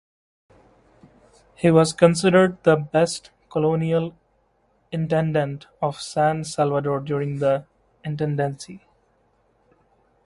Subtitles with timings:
[1.53, 4.15] He was considered the "best colonial
[4.91, 7.65] intendant" of San Salvador during the
[8.03, 8.79] intendancy.